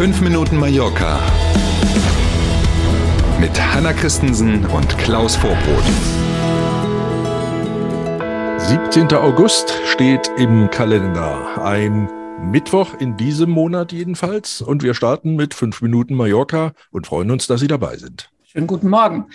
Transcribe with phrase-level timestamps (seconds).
[0.00, 1.20] 5 Minuten Mallorca
[3.38, 5.84] mit Hanna Christensen und Klaus Vorbrot.
[8.56, 9.12] 17.
[9.12, 11.62] August steht im Kalender.
[11.62, 12.08] Ein
[12.40, 14.62] Mittwoch in diesem Monat jedenfalls.
[14.62, 18.30] Und wir starten mit 5 Minuten Mallorca und freuen uns, dass Sie dabei sind.
[18.46, 19.26] Schönen guten Morgen.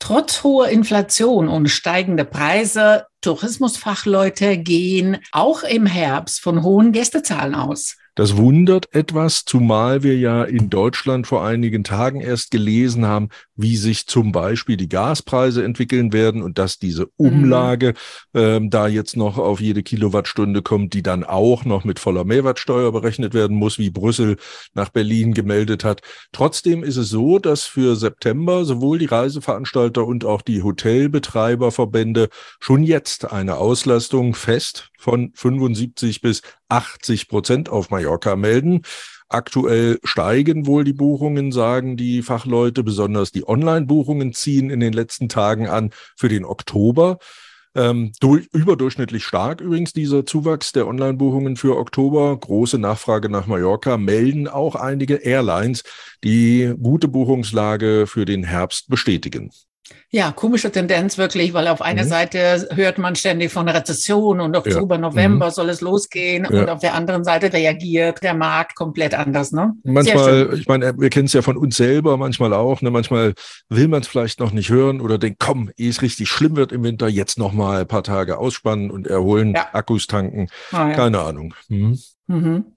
[0.00, 7.96] Trotz hoher Inflation und steigender Preise, Tourismusfachleute gehen auch im Herbst von hohen Gästezahlen aus.
[8.20, 13.78] Das wundert etwas, zumal wir ja in Deutschland vor einigen Tagen erst gelesen haben, wie
[13.78, 17.08] sich zum Beispiel die Gaspreise entwickeln werden und dass diese mhm.
[17.16, 17.94] Umlage
[18.34, 18.40] mhm.
[18.40, 22.92] ähm, da jetzt noch auf jede Kilowattstunde kommt, die dann auch noch mit voller Mehrwertsteuer
[22.92, 24.36] berechnet werden muss, wie Brüssel
[24.74, 26.02] nach Berlin gemeldet hat.
[26.30, 32.82] Trotzdem ist es so, dass für September sowohl die Reiseveranstalter und auch die Hotelbetreiberverbände schon
[32.82, 38.82] jetzt eine Auslastung fest von 75 bis 80 Prozent auf Mallorca melden.
[39.28, 42.82] Aktuell steigen wohl die Buchungen, sagen die Fachleute.
[42.82, 47.18] Besonders die Online-Buchungen ziehen in den letzten Tagen an für den Oktober.
[47.76, 52.36] Ähm, durch, überdurchschnittlich stark übrigens dieser Zuwachs der Online-Buchungen für Oktober.
[52.36, 55.84] Große Nachfrage nach Mallorca melden auch einige Airlines,
[56.24, 59.52] die gute Buchungslage für den Herbst bestätigen.
[60.12, 62.08] Ja, komische Tendenz wirklich, weil auf einer mhm.
[62.08, 65.00] Seite hört man ständig von Rezession und Oktober, ja.
[65.00, 65.50] November mhm.
[65.50, 66.60] soll es losgehen ja.
[66.60, 69.52] und auf der anderen Seite reagiert der Markt komplett anders.
[69.52, 69.72] Ne?
[69.84, 72.82] Manchmal, ich meine, wir kennen es ja von uns selber manchmal auch.
[72.82, 72.90] Ne?
[72.90, 73.34] Manchmal
[73.68, 76.72] will man es vielleicht noch nicht hören oder denkt, komm, ehe es richtig schlimm wird
[76.72, 79.68] im Winter, jetzt noch mal ein paar Tage ausspannen und erholen, ja.
[79.72, 80.48] Akkus tanken.
[80.72, 81.54] Ah, Keine Ahnung.
[81.68, 81.96] Mhm.
[82.30, 82.76] Mhm.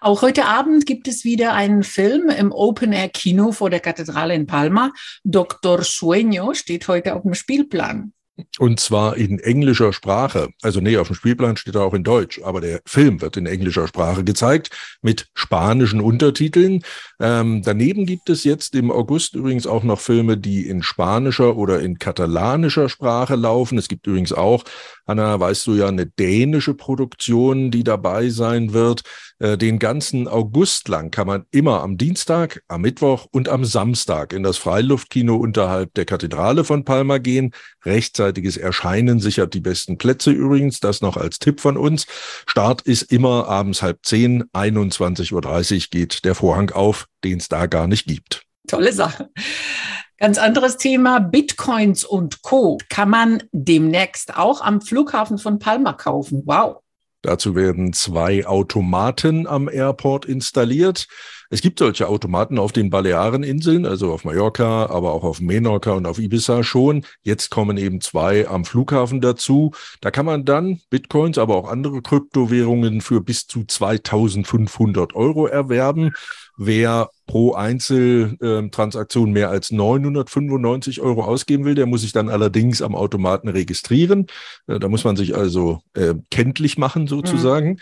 [0.00, 4.92] Auch heute Abend gibt es wieder einen Film im Open-Air-Kino vor der Kathedrale in Palma.
[5.22, 5.82] Dr.
[5.82, 8.12] Sueño steht heute auf dem Spielplan.
[8.58, 10.48] Und zwar in englischer Sprache.
[10.62, 13.44] Also nee, auf dem Spielplan steht er auch in Deutsch, aber der Film wird in
[13.44, 14.70] englischer Sprache gezeigt
[15.02, 16.82] mit spanischen Untertiteln.
[17.20, 21.80] Ähm, daneben gibt es jetzt im August übrigens auch noch Filme, die in spanischer oder
[21.80, 23.76] in katalanischer Sprache laufen.
[23.76, 24.64] Es gibt übrigens auch,
[25.04, 29.02] Anna, weißt du ja, eine dänische Produktion, die dabei sein wird.
[29.42, 34.32] Äh, den ganzen August lang kann man immer am Dienstag, am Mittwoch und am Samstag
[34.32, 37.52] in das Freiluftkino unterhalb der Kathedrale von Palma gehen.
[37.84, 40.78] Rechtzeitiges Erscheinen sichert die besten Plätze übrigens.
[40.78, 42.06] Das noch als Tipp von uns.
[42.46, 47.66] Start ist immer abends halb zehn, 21.30 Uhr geht der Vorhang auf, den es da
[47.66, 48.44] gar nicht gibt.
[48.68, 49.28] Tolle Sache.
[50.18, 52.78] Ganz anderes Thema, Bitcoins und Co.
[52.88, 56.42] kann man demnächst auch am Flughafen von Palma kaufen.
[56.46, 56.81] Wow.
[57.22, 61.06] Dazu werden zwei Automaten am Airport installiert.
[61.52, 66.06] Es gibt solche Automaten auf den Baleareninseln, also auf Mallorca, aber auch auf Menorca und
[66.06, 67.04] auf Ibiza schon.
[67.24, 69.72] Jetzt kommen eben zwei am Flughafen dazu.
[70.00, 76.14] Da kann man dann Bitcoins, aber auch andere Kryptowährungen für bis zu 2500 Euro erwerben.
[76.56, 82.94] Wer pro Einzeltransaktion mehr als 995 Euro ausgeben will, der muss sich dann allerdings am
[82.94, 84.26] Automaten registrieren.
[84.68, 87.72] Äh, da muss man sich also äh, kenntlich machen sozusagen.
[87.72, 87.78] Mhm.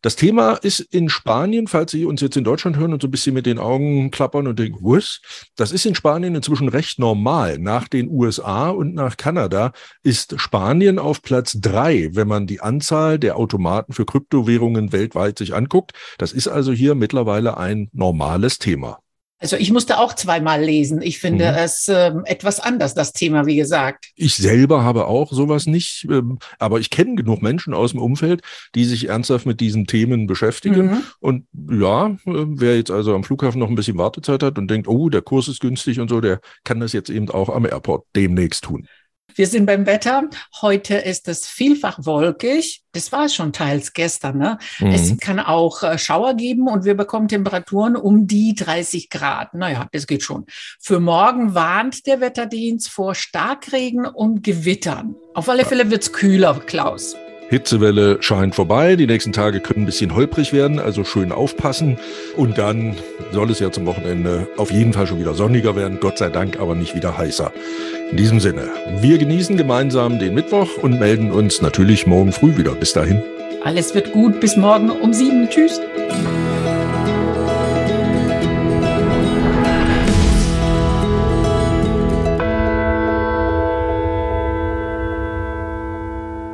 [0.00, 3.10] Das Thema ist in Spanien, falls Sie uns jetzt in Deutschland hören und so ein
[3.10, 5.20] bisschen mit den Augen klappern und denken, was?
[5.56, 7.58] Das ist in Spanien inzwischen recht normal.
[7.58, 9.72] Nach den USA und nach Kanada
[10.04, 15.54] ist Spanien auf Platz drei, wenn man die Anzahl der Automaten für Kryptowährungen weltweit sich
[15.54, 15.92] anguckt.
[16.18, 19.00] Das ist also hier mittlerweile ein normales Thema.
[19.40, 21.00] Also ich musste auch zweimal lesen.
[21.00, 21.58] Ich finde mhm.
[21.58, 24.06] es äh, etwas anders, das Thema, wie gesagt.
[24.16, 28.42] Ich selber habe auch sowas nicht, ähm, aber ich kenne genug Menschen aus dem Umfeld,
[28.74, 30.86] die sich ernsthaft mit diesen Themen beschäftigen.
[30.86, 31.02] Mhm.
[31.20, 34.88] Und ja, äh, wer jetzt also am Flughafen noch ein bisschen Wartezeit hat und denkt,
[34.88, 38.06] oh, der Kurs ist günstig und so, der kann das jetzt eben auch am Airport
[38.16, 38.88] demnächst tun.
[39.34, 40.28] Wir sind beim Wetter.
[40.62, 42.82] Heute ist es vielfach wolkig.
[42.92, 44.38] Das war es schon teils gestern.
[44.38, 44.58] Ne?
[44.80, 44.86] Mhm.
[44.88, 49.54] Es kann auch äh, Schauer geben und wir bekommen Temperaturen um die 30 Grad.
[49.54, 50.46] Naja, das geht schon.
[50.80, 55.14] Für morgen warnt der Wetterdienst vor Starkregen und Gewittern.
[55.34, 57.14] Auf alle Fälle wird es kühler, Klaus.
[57.48, 58.96] Hitzewelle scheint vorbei.
[58.96, 61.98] Die nächsten Tage können ein bisschen holprig werden, also schön aufpassen.
[62.36, 62.96] Und dann
[63.32, 65.98] soll es ja zum Wochenende auf jeden Fall schon wieder sonniger werden.
[66.00, 67.52] Gott sei Dank aber nicht wieder heißer.
[68.10, 68.68] In diesem Sinne,
[69.00, 72.72] wir genießen gemeinsam den Mittwoch und melden uns natürlich morgen früh wieder.
[72.72, 73.22] Bis dahin.
[73.64, 74.40] Alles wird gut.
[74.40, 75.48] Bis morgen um sieben.
[75.48, 75.80] Tschüss.